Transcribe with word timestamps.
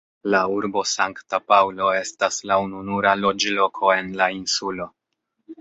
La 0.35 0.39
urbo 0.53 0.81
Sankta 0.91 1.39
Paŭlo 1.51 1.91
estas 1.99 2.41
la 2.53 2.57
ununura 2.63 3.15
loĝloko 3.23 3.95
en 4.01 4.13
la 4.23 4.31
insulo. 4.41 4.93